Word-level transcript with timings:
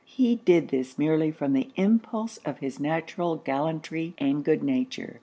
He 0.07 0.37
did 0.37 0.69
this 0.69 0.97
merely 0.97 1.29
from 1.29 1.53
the 1.53 1.69
impulse 1.75 2.37
of 2.37 2.57
his 2.57 2.79
natural 2.79 3.35
gallantry 3.35 4.15
and 4.17 4.43
good 4.43 4.63
nature. 4.63 5.19